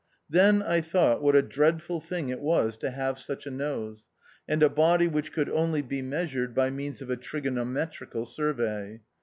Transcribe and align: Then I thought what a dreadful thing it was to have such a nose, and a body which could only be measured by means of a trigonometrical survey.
Then 0.27 0.63
I 0.63 0.81
thought 0.81 1.21
what 1.21 1.35
a 1.35 1.43
dreadful 1.43 1.99
thing 2.01 2.29
it 2.29 2.39
was 2.39 2.75
to 2.77 2.89
have 2.89 3.19
such 3.19 3.45
a 3.45 3.51
nose, 3.51 4.07
and 4.47 4.63
a 4.63 4.67
body 4.67 5.07
which 5.07 5.31
could 5.31 5.47
only 5.47 5.83
be 5.83 6.01
measured 6.01 6.55
by 6.55 6.71
means 6.71 7.03
of 7.03 7.11
a 7.11 7.15
trigonometrical 7.15 8.25
survey. 8.25 9.01